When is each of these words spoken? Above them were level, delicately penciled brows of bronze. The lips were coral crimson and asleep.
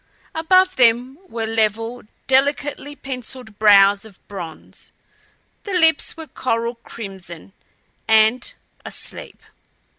Above 0.33 0.77
them 0.77 1.15
were 1.27 1.45
level, 1.45 2.01
delicately 2.25 2.95
penciled 2.95 3.59
brows 3.59 4.03
of 4.03 4.17
bronze. 4.27 4.91
The 5.63 5.75
lips 5.75 6.17
were 6.17 6.25
coral 6.25 6.73
crimson 6.73 7.53
and 8.09 8.51
asleep. 8.83 9.43